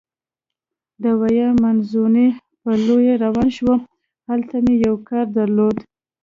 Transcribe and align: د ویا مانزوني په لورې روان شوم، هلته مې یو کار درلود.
د 1.03 1.05
ویا 1.21 1.49
مانزوني 1.63 2.27
په 2.61 2.71
لورې 2.85 3.13
روان 3.23 3.47
شوم، 3.57 3.79
هلته 4.29 4.55
مې 4.63 4.75
یو 4.85 4.95
کار 5.09 5.25
درلود. 5.37 5.77